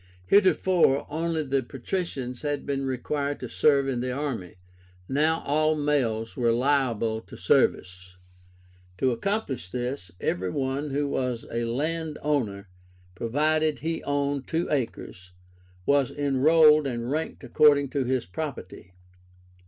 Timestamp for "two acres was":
14.47-16.09